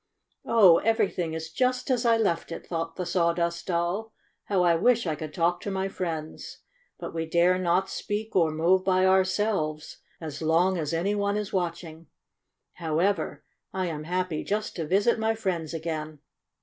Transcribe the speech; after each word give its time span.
"Oh, 0.47 0.79
everything 0.79 1.35
is 1.35 1.51
just 1.51 1.91
as 1.91 2.07
I 2.07 2.17
left 2.17 2.51
it!" 2.51 2.65
thought 2.65 2.95
the 2.95 3.05
Sawdust 3.05 3.67
Doll. 3.67 4.11
"How 4.45 4.63
I 4.63 4.73
wish 4.73 5.05
I 5.05 5.13
could 5.13 5.31
talk 5.31 5.61
to 5.61 5.69
my 5.69 5.89
friends! 5.89 6.61
But 6.97 7.13
we 7.13 7.27
dare 7.27 7.59
not 7.59 7.87
speak 7.87 8.35
or 8.35 8.49
move 8.49 8.83
by 8.83 9.05
ourselves 9.05 9.99
as 10.19 10.41
long 10.41 10.75
as 10.79 10.91
any 10.91 11.13
one 11.13 11.37
is 11.37 11.53
watching. 11.53 12.07
However, 12.73 13.43
I 13.73 13.89
am 13.89 14.05
happy 14.05 14.43
just 14.43 14.75
to 14.77 14.87
visit 14.87 15.19
my 15.19 15.35
friends 15.35 15.71
again!" 15.71 16.17